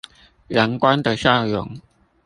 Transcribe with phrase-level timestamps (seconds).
[0.47, 1.79] 陽光的笑容